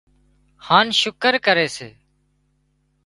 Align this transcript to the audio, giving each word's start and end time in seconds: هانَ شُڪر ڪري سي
هانَ 0.65 0.87
شُڪر 1.01 1.33
ڪري 1.45 1.67
سي 1.75 1.89